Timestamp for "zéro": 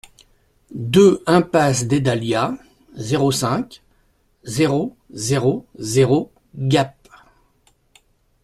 2.95-3.31, 4.45-4.95, 5.13-5.63, 5.77-6.31